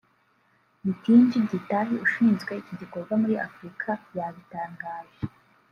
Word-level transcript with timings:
Githinji 0.83 1.39
Gitahi 1.51 1.93
ushinzwe 2.05 2.51
iki 2.61 2.73
gikorwa 2.81 3.13
muri 3.21 3.35
Afurika 3.47 3.89
yabitangaje 4.17 5.23